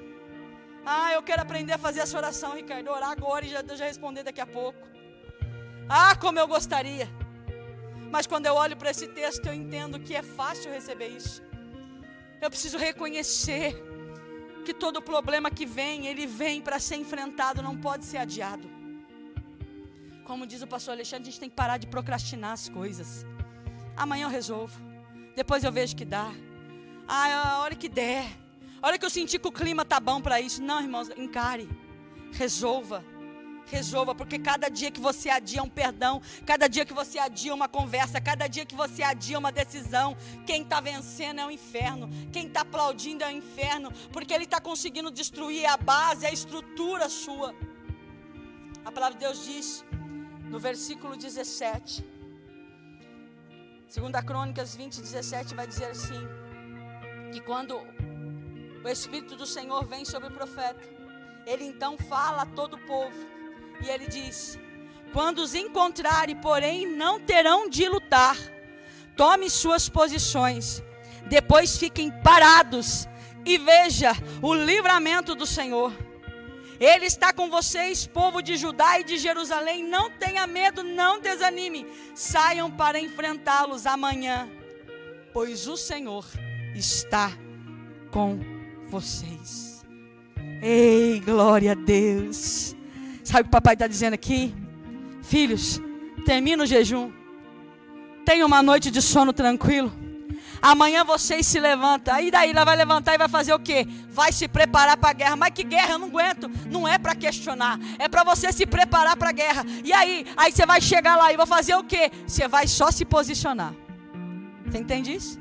[0.86, 2.88] Ah, eu quero aprender a fazer essa oração, Ricardo.
[2.88, 4.86] Orar agora e já, Deus já responder daqui a pouco.
[5.88, 7.08] Ah, como eu gostaria.
[8.12, 11.42] Mas quando eu olho para esse texto, eu entendo que é fácil receber isso.
[12.40, 13.74] Eu preciso reconhecer
[14.64, 18.68] que todo problema que vem, ele vem para ser enfrentado, não pode ser adiado.
[20.24, 23.26] Como diz o pastor Alexandre, a gente tem que parar de procrastinar as coisas.
[23.96, 24.80] Amanhã eu resolvo.
[25.36, 26.32] Depois eu vejo que dá.
[27.06, 28.24] Ah, a hora que der.
[28.80, 30.62] A hora que eu sentir que o clima tá bom para isso.
[30.62, 31.68] Não, irmãos, encare.
[32.32, 33.04] Resolva
[33.66, 37.68] resolva, porque cada dia que você adia um perdão, cada dia que você adia uma
[37.68, 42.46] conversa, cada dia que você adia uma decisão, quem está vencendo é o inferno, quem
[42.46, 47.54] está aplaudindo é o inferno, porque ele está conseguindo destruir a base, a estrutura sua.
[48.84, 49.84] A palavra de Deus diz
[50.50, 52.04] no versículo 17.
[53.88, 56.20] Segunda Crônicas 20, 17 vai dizer assim:
[57.32, 57.76] que quando
[58.84, 60.80] o Espírito do Senhor vem sobre o profeta,
[61.46, 63.16] ele então fala a todo o povo,
[63.80, 64.58] e ele diz:
[65.12, 68.36] Quando os encontrarem, porém, não terão de lutar,
[69.16, 70.82] tome suas posições,
[71.26, 73.08] depois fiquem parados
[73.44, 75.92] e veja o livramento do Senhor.
[76.80, 79.84] Ele está com vocês, povo de Judá e de Jerusalém.
[79.84, 81.86] Não tenha medo, não desanime.
[82.14, 84.48] Saiam para enfrentá-los amanhã,
[85.32, 86.26] pois o Senhor
[86.74, 87.32] está
[88.10, 88.40] com
[88.88, 89.84] vocês.
[90.60, 92.74] Ei, glória a Deus.
[93.24, 94.54] Sabe o que o papai está dizendo aqui?
[95.22, 95.80] Filhos,
[96.26, 97.10] termina o jejum.
[98.24, 99.92] Tenha uma noite de sono tranquilo.
[100.60, 102.14] Amanhã vocês se levantam.
[102.14, 103.86] Aí daí ela vai levantar e vai fazer o quê?
[104.08, 105.36] Vai se preparar para a guerra.
[105.36, 105.92] Mas que guerra?
[105.92, 106.50] Eu não aguento.
[106.70, 107.78] Não é para questionar.
[107.98, 109.64] É para você se preparar para a guerra.
[109.84, 110.24] E aí?
[110.36, 112.10] Aí você vai chegar lá e vai fazer o quê?
[112.26, 113.74] Você vai só se posicionar.
[114.66, 115.38] Você entende isso?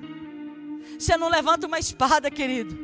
[1.00, 2.78] Você não levanta uma espada, querido.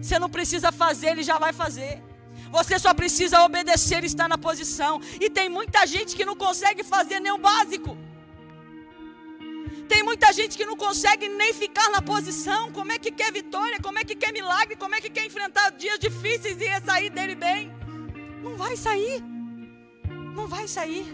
[0.00, 2.02] Você não precisa fazer, ele já vai fazer.
[2.50, 5.00] Você só precisa obedecer e estar na posição.
[5.20, 7.96] E tem muita gente que não consegue fazer nem o básico.
[9.88, 12.72] Tem muita gente que não consegue nem ficar na posição.
[12.72, 13.78] Como é que quer vitória?
[13.80, 14.76] Como é que quer milagre?
[14.76, 17.72] Como é que quer enfrentar dias difíceis e sair dele bem?
[18.42, 19.22] Não vai sair.
[20.34, 21.06] Não vai sair.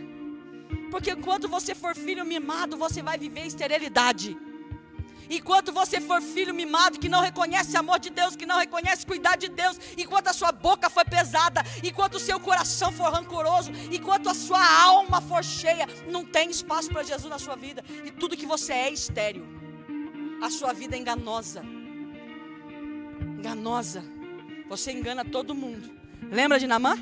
[0.90, 4.36] Porque enquanto você for filho mimado, você vai viver esterilidade.
[5.34, 9.34] Enquanto você for filho mimado, que não reconhece amor de Deus, que não reconhece cuidar
[9.36, 14.28] de Deus, enquanto a sua boca for pesada, enquanto o seu coração for rancoroso, enquanto
[14.28, 17.82] a sua alma for cheia, não tem espaço para Jesus na sua vida.
[18.04, 19.46] E tudo que você é, é estéreo.
[20.42, 21.62] A sua vida é enganosa.
[23.38, 24.04] Enganosa.
[24.68, 25.90] Você engana todo mundo.
[26.30, 26.94] Lembra de Namã?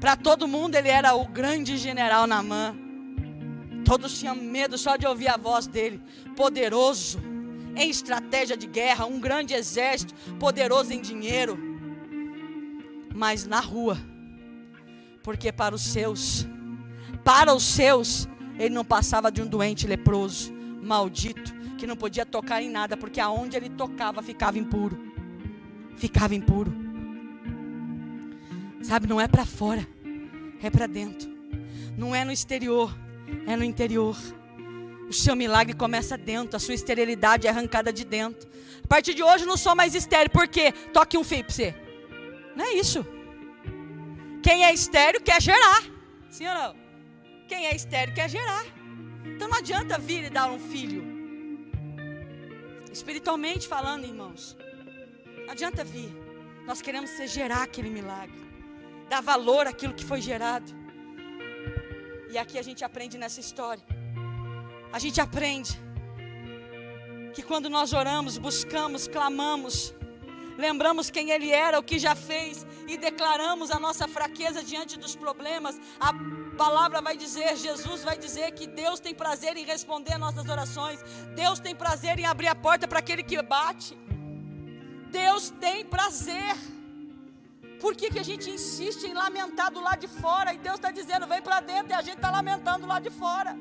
[0.00, 2.74] Para todo mundo ele era o grande general Namã.
[3.92, 6.00] Todos tinham medo só de ouvir a voz dele.
[6.34, 7.20] Poderoso
[7.76, 11.58] em estratégia de guerra, um grande exército, poderoso em dinheiro.
[13.14, 13.98] Mas na rua,
[15.22, 16.46] porque para os seus,
[17.22, 18.26] para os seus,
[18.58, 20.50] ele não passava de um doente leproso,
[20.82, 24.98] maldito, que não podia tocar em nada, porque aonde ele tocava ficava impuro.
[25.98, 26.72] Ficava impuro.
[28.80, 29.86] Sabe, não é para fora,
[30.62, 31.30] é para dentro.
[31.94, 32.90] Não é no exterior
[33.46, 34.16] é no interior.
[35.08, 38.48] O seu milagre começa dentro, a sua esterilidade é arrancada de dentro.
[38.82, 40.72] A partir de hoje eu não sou mais estéril, por quê?
[40.92, 41.74] Toque um fio para você.
[42.56, 43.06] Não é isso.
[44.42, 45.82] Quem é estéril quer gerar.
[46.30, 46.76] Sim ou não?
[47.48, 48.64] Quem é estéril quer gerar.
[49.24, 51.02] Então não adianta vir e dar um filho.
[52.92, 54.56] Espiritualmente falando, irmãos.
[55.44, 56.10] Não adianta vir.
[56.66, 58.40] Nós queremos ser gerar aquele milagre.
[59.08, 60.81] Dar valor àquilo que foi gerado.
[62.32, 63.84] E aqui a gente aprende nessa história.
[64.90, 65.78] A gente aprende
[67.34, 69.94] que quando nós oramos, buscamos, clamamos,
[70.56, 75.14] lembramos quem Ele era, o que já fez e declaramos a nossa fraqueza diante dos
[75.14, 76.14] problemas, a
[76.56, 81.00] palavra vai dizer, Jesus vai dizer que Deus tem prazer em responder nossas orações,
[81.34, 83.94] Deus tem prazer em abrir a porta para aquele que bate,
[85.10, 86.56] Deus tem prazer.
[87.82, 90.54] Por que, que a gente insiste em lamentar do lado de fora?
[90.54, 93.52] E Deus está dizendo, vem para dentro, e a gente está lamentando lá de fora.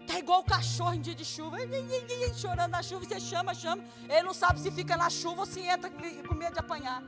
[0.00, 1.58] Está igual o cachorro em dia de chuva,
[2.42, 3.84] chorando na chuva, você chama, chama.
[4.08, 5.88] Ele não sabe se fica na chuva ou se entra
[6.28, 7.02] com medo de apanhar.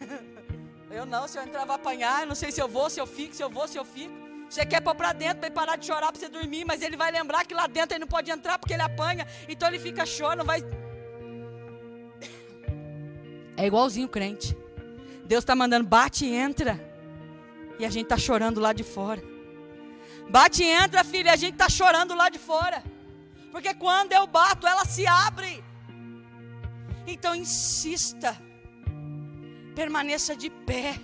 [0.98, 2.20] Eu não, se eu entrar, apanhar.
[2.22, 4.12] Eu não sei se eu vou, se eu fico, se eu vou, se eu fico.
[4.50, 6.98] Você quer pôr para dentro para ele parar de chorar para você dormir, mas ele
[6.98, 10.04] vai lembrar que lá dentro ele não pode entrar porque ele apanha, então ele fica
[10.04, 10.60] chorando, vai
[13.56, 14.56] é igualzinho crente.
[15.24, 16.80] Deus está mandando, bate e entra.
[17.78, 19.22] E a gente está chorando lá de fora.
[20.28, 22.82] Bate e entra, filha, a gente está chorando lá de fora.
[23.50, 25.62] Porque quando eu bato, ela se abre.
[27.06, 28.40] Então insista.
[29.74, 30.98] Permaneça de pé.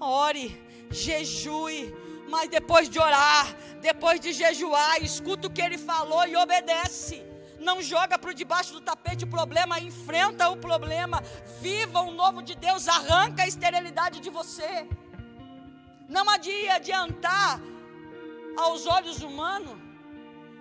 [0.00, 1.94] Ore, jejue.
[2.28, 7.82] Mas depois de orar, depois de jejuar, escuta o que ele falou e obedece não
[7.82, 11.22] joga para debaixo do tapete o problema, enfrenta o problema,
[11.60, 14.86] viva o novo de Deus, arranca a esterilidade de você.
[16.08, 17.60] Não adiantar
[18.56, 19.76] aos olhos humanos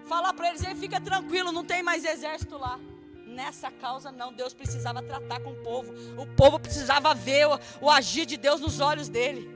[0.06, 2.80] falar para eles, fica tranquilo, não tem mais exército lá.
[3.26, 5.94] Nessa causa não, Deus precisava tratar com o povo.
[6.18, 9.55] O povo precisava ver o, o agir de Deus nos olhos dele.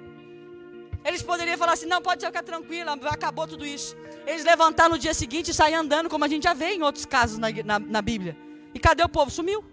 [1.04, 3.96] Eles poderiam falar assim: não, pode ficar tranquilo, acabou tudo isso.
[4.26, 7.06] Eles levantaram no dia seguinte e saíram andando, como a gente já vê em outros
[7.06, 8.38] casos na, na, na Bíblia.
[8.74, 9.32] E cadê o povo?
[9.32, 9.64] Sumiu.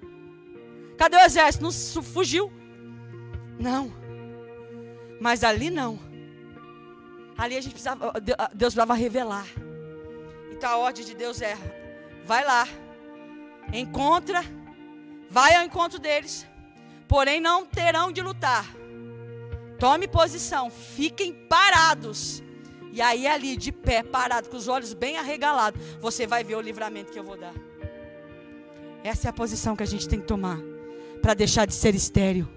[0.96, 1.64] Cadê o exército?
[1.64, 2.50] Não fugiu.
[3.58, 3.92] Não.
[5.20, 5.98] Mas ali não.
[7.36, 9.46] Ali a gente precisava, Deus precisava revelar.
[10.50, 11.56] Então a ordem de Deus é:
[12.24, 12.66] vai lá,
[13.72, 14.42] encontra,
[15.28, 16.46] vai ao encontro deles,
[17.06, 18.75] porém não terão de lutar.
[19.78, 22.42] Tome posição, fiquem parados.
[22.92, 26.60] E aí ali de pé, parado, com os olhos bem arregalados, você vai ver o
[26.60, 27.54] livramento que eu vou dar.
[29.04, 30.58] Essa é a posição que a gente tem que tomar
[31.20, 32.55] para deixar de ser estéril.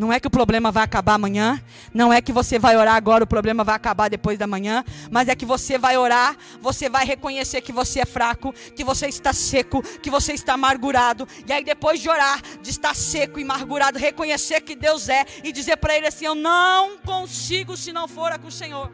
[0.00, 3.22] Não é que o problema vai acabar amanhã, não é que você vai orar agora,
[3.22, 7.04] o problema vai acabar depois da manhã, mas é que você vai orar, você vai
[7.04, 11.62] reconhecer que você é fraco, que você está seco, que você está amargurado, e aí
[11.62, 15.94] depois de orar, de estar seco e amargurado, reconhecer que Deus é e dizer para
[15.94, 18.90] Ele assim: Eu não consigo se não for com o Senhor.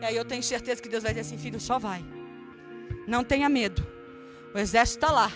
[0.00, 2.04] E aí eu tenho certeza que Deus vai dizer assim: Filho, só vai,
[3.06, 3.86] não tenha medo,
[4.52, 5.30] o exército está lá.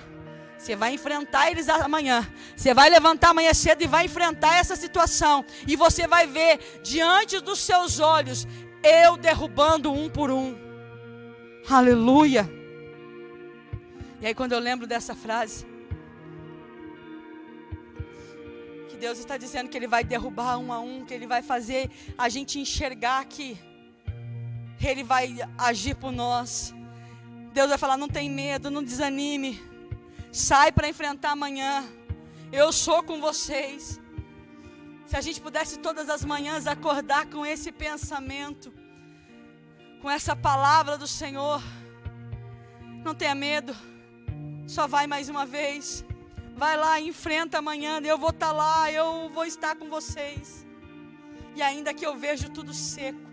[0.58, 2.26] Você vai enfrentar eles amanhã.
[2.56, 5.44] Você vai levantar amanhã cedo e vai enfrentar essa situação.
[5.66, 8.46] E você vai ver diante dos seus olhos
[8.82, 10.56] eu derrubando um por um.
[11.68, 12.48] Aleluia.
[14.20, 15.66] E aí quando eu lembro dessa frase,
[18.88, 21.90] que Deus está dizendo que Ele vai derrubar um a um, que Ele vai fazer
[22.16, 23.58] a gente enxergar que
[24.82, 26.74] Ele vai agir por nós.
[27.52, 29.60] Deus vai falar: não tem medo, não desanime.
[30.36, 31.82] Sai para enfrentar amanhã.
[32.52, 33.98] Eu sou com vocês.
[35.06, 38.70] Se a gente pudesse todas as manhãs acordar com esse pensamento,
[40.02, 41.62] com essa palavra do Senhor,
[43.02, 43.74] não tenha medo,
[44.66, 46.04] só vai mais uma vez.
[46.54, 50.66] Vai lá, enfrenta amanhã, eu vou estar tá lá, eu vou estar com vocês.
[51.54, 53.25] E ainda que eu vejo tudo seco,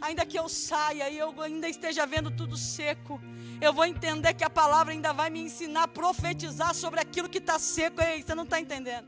[0.00, 3.20] ainda que eu saia e eu ainda esteja vendo tudo seco,
[3.60, 7.38] eu vou entender que a palavra ainda vai me ensinar a profetizar sobre aquilo que
[7.38, 8.00] está seco.
[8.00, 9.06] Ei, você não está entendendo.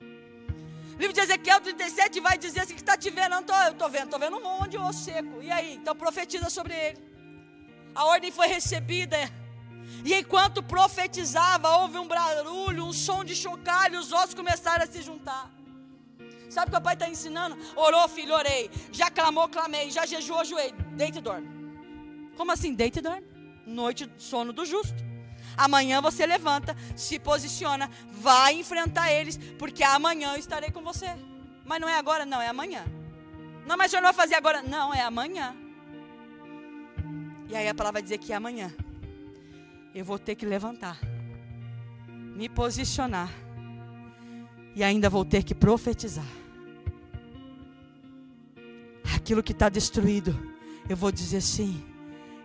[0.00, 3.30] O livro de Ezequiel 37 vai dizer assim: que está te vendo?
[3.30, 5.42] Não, tô, eu estou vendo, estou vendo um monte de osso seco.
[5.42, 5.74] E aí?
[5.74, 6.98] Então profetiza sobre ele.
[7.94, 9.16] A ordem foi recebida.
[10.04, 15.00] E enquanto profetizava, houve um barulho, um som de chocalho, os ossos começaram a se
[15.02, 15.57] juntar.
[16.48, 17.56] Sabe o que o pai está ensinando?
[17.76, 18.70] Orou, filho, orei.
[18.92, 19.90] Já clamou, clamei.
[19.90, 20.74] Já jejuou, joelho.
[20.96, 21.48] Deita e dorme.
[22.36, 22.74] Como assim?
[22.74, 25.06] Deita e dorme noite sono do justo.
[25.56, 31.06] Amanhã você levanta, se posiciona, vai enfrentar eles, porque amanhã eu estarei com você.
[31.64, 32.84] Mas não é agora, não, é amanhã.
[33.66, 34.62] Não, mas o senhor não vai fazer agora.
[34.62, 35.54] Não, é amanhã.
[37.48, 38.72] E aí a palavra vai dizer que é amanhã.
[39.94, 40.98] Eu vou ter que levantar,
[42.08, 43.30] me posicionar.
[44.78, 46.24] E ainda vou ter que profetizar.
[49.12, 50.38] Aquilo que está destruído,
[50.88, 51.82] eu vou dizer sim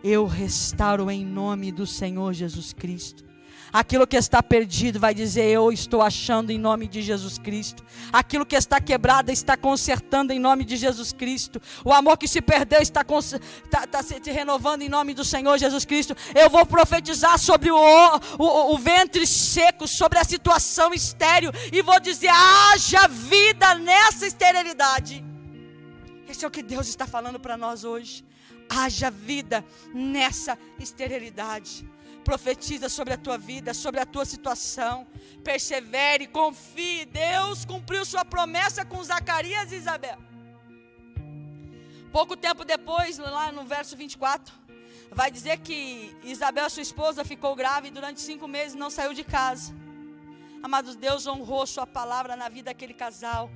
[0.02, 3.24] eu restauro em nome do Senhor Jesus Cristo.
[3.72, 7.84] Aquilo que está perdido vai dizer: Eu estou achando em nome de Jesus Cristo.
[8.12, 11.60] Aquilo que está quebrado está consertando em nome de Jesus Cristo.
[11.84, 13.04] O amor que se perdeu está,
[13.64, 16.16] está, está se renovando em nome do Senhor Jesus Cristo.
[16.34, 17.76] Eu vou profetizar sobre o,
[18.38, 25.24] o, o ventre seco, sobre a situação estéril, e vou dizer: haja vida nessa esterilidade.
[26.28, 28.24] Esse é o que Deus está falando para nós hoje
[28.68, 31.88] haja vida nessa esterilidade.
[32.24, 35.06] Profetiza sobre a tua vida, sobre a tua situação.
[35.42, 37.04] Persevere, confie.
[37.04, 40.18] Deus cumpriu sua promessa com Zacarias e Isabel.
[42.10, 44.54] Pouco tempo depois, lá no verso 24,
[45.10, 49.24] vai dizer que Isabel, sua esposa, ficou grávida e durante cinco meses não saiu de
[49.24, 49.74] casa.
[50.62, 53.50] Amados, Deus honrou sua palavra na vida daquele casal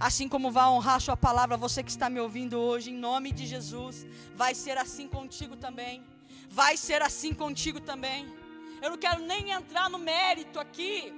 [0.00, 3.46] assim como vai honrar sua palavra, você que está me ouvindo hoje, em nome de
[3.46, 6.02] Jesus, vai ser assim contigo também.
[6.50, 8.20] Vai ser assim contigo também.
[8.82, 11.12] Eu não quero nem entrar no mérito aqui.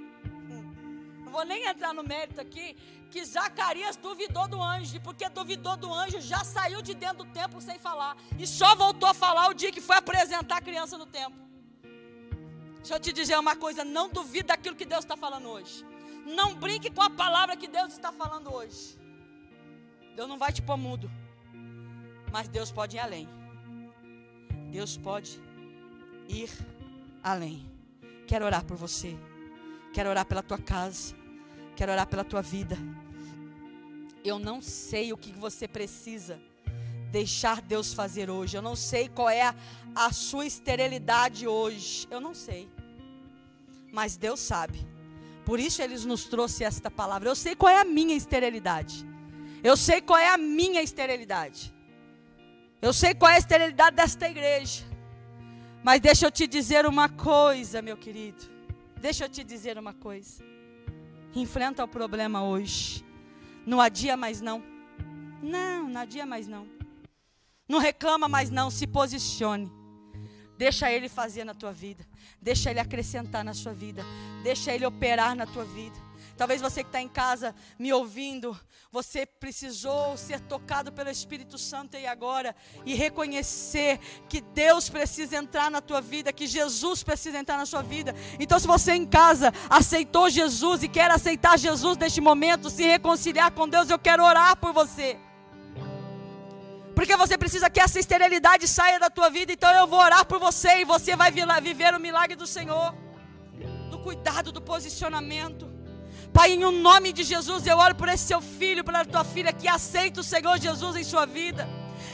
[1.25, 2.77] Não vou nem entrar no mérito aqui
[3.11, 7.27] que Zacarias duvidou do anjo, e porque duvidou do anjo, já saiu de dentro do
[7.27, 10.97] templo sem falar, e só voltou a falar o dia que foi apresentar a criança
[10.97, 11.38] no templo.
[12.77, 15.85] Deixa eu te dizer uma coisa: não duvida daquilo que Deus está falando hoje.
[16.25, 18.99] Não brinque com a palavra que Deus está falando hoje.
[20.16, 21.11] Deus não vai te pôr mudo.
[22.33, 23.29] Mas Deus pode ir além.
[24.73, 25.39] Deus pode
[26.27, 26.49] ir
[27.23, 27.70] além.
[28.27, 29.14] Quero orar por você.
[29.93, 31.14] Quero orar pela tua casa.
[31.77, 32.79] Quero orar pela tua vida.
[34.25, 36.41] Eu não sei o que você precisa
[37.11, 38.57] deixar Deus fazer hoje.
[38.57, 39.55] Eu não sei qual é
[39.95, 42.09] a, sua esterilidade hoje.
[42.11, 42.66] Eu não sei.
[43.93, 44.87] Mas Deus sabe.
[45.45, 47.29] Por isso ele nos trouxe esta palavra.
[47.29, 49.07] Eu sei qual é a minha esterilidade.
[49.62, 51.75] Eu sei qual é a minha esterilidade.
[52.83, 54.83] Eu sei qual é a esterilidade desta igreja.
[55.85, 58.43] Mas deixa eu te dizer uma coisa, meu querido.
[59.01, 60.43] Deixa eu te dizer uma coisa.
[61.33, 63.05] Enfrenta o problema hoje.
[63.64, 64.61] Não adia mais não.
[65.41, 66.66] Não, nadia mais não.
[67.68, 69.70] Não reclama mais não, se posicione.
[70.59, 72.05] Deixa ele fazer na tua vida.
[72.41, 74.05] Deixa ele acrescentar na sua vida.
[74.43, 75.97] Deixa ele operar na tua vida.
[76.37, 78.59] Talvez você que está em casa me ouvindo,
[78.91, 82.55] você precisou ser tocado pelo Espírito Santo e agora
[82.85, 87.83] e reconhecer que Deus precisa entrar na tua vida, que Jesus precisa entrar na sua
[87.83, 88.14] vida.
[88.39, 93.51] Então, se você em casa aceitou Jesus e quer aceitar Jesus neste momento, se reconciliar
[93.53, 95.18] com Deus, eu quero orar por você.
[96.95, 99.53] Porque você precisa que essa esterilidade saia da tua vida.
[99.53, 102.95] Então eu vou orar por você e você vai viver o milagre do Senhor.
[103.91, 105.72] Do cuidado, do posicionamento.
[106.33, 109.53] Pai, em um nome de Jesus, eu oro por esse seu filho, pela tua filha
[109.53, 111.68] que aceita o Senhor Jesus em sua vida.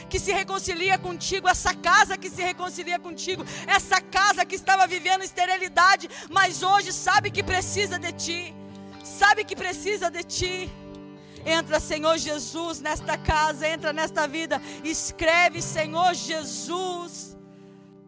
[0.09, 5.23] Que se reconcilia contigo, essa casa que se reconcilia contigo, essa casa que estava vivendo
[5.23, 8.53] esterilidade, mas hoje sabe que precisa de ti,
[9.03, 10.69] sabe que precisa de ti.
[11.45, 14.61] Entra, Senhor Jesus, nesta casa, entra nesta vida.
[14.83, 17.37] Escreve, Senhor Jesus,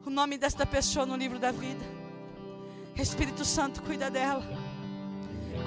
[0.06, 1.86] o nome desta pessoa no livro da vida.
[2.96, 4.61] Espírito Santo, cuida dela.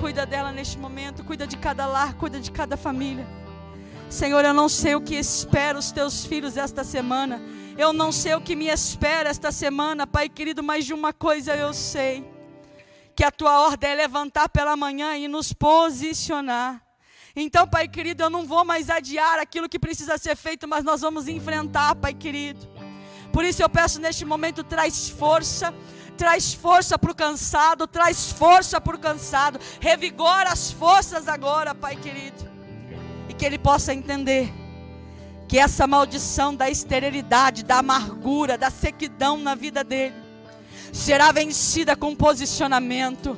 [0.00, 3.26] Cuida dela neste momento, cuida de cada lar, cuida de cada família.
[4.10, 7.40] Senhor, eu não sei o que espera os teus filhos esta semana.
[7.76, 11.56] Eu não sei o que me espera esta semana, Pai querido, mas de uma coisa
[11.56, 12.24] eu sei:
[13.16, 16.80] que a tua ordem é levantar pela manhã e nos posicionar.
[17.34, 21.00] Então, Pai querido, eu não vou mais adiar aquilo que precisa ser feito, mas nós
[21.00, 22.68] vamos enfrentar, Pai querido.
[23.32, 25.74] Por isso eu peço neste momento, traz força,
[26.16, 31.96] traz força para o cansado, traz força para o cansado, revigora as forças agora, Pai
[31.96, 32.48] querido.
[33.28, 34.52] E que ele possa entender
[35.48, 40.14] que essa maldição da esterilidade, da amargura, da sequidão na vida dele
[40.92, 43.36] será vencida com posicionamento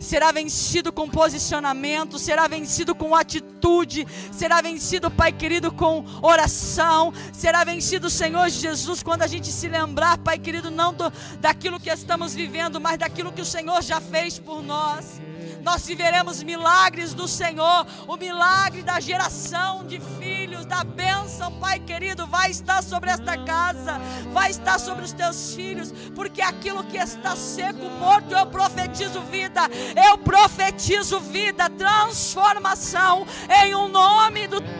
[0.00, 7.64] será vencido com posicionamento, será vencido com atitude, será vencido, Pai querido, com oração, será
[7.64, 12.34] vencido, Senhor Jesus, quando a gente se lembrar, Pai querido, não do, daquilo que estamos
[12.34, 15.20] vivendo, mas daquilo que o Senhor já fez por nós
[15.66, 22.24] nós viveremos milagres do Senhor, o milagre da geração de filhos, da bênção, Pai querido,
[22.24, 24.00] vai estar sobre esta casa,
[24.32, 29.62] vai estar sobre os teus filhos, porque aquilo que está seco, morto, eu profetizo vida,
[30.08, 33.26] eu profetizo vida, transformação
[33.64, 34.60] em um nome do